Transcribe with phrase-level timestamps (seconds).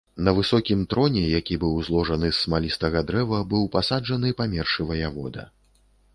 [0.27, 5.49] На высокім троне, які быў зложаны з смалістага дрэва, быў пасаджаны памёршы ваявода.